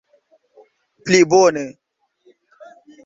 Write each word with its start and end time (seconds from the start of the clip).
plibone 1.05 1.63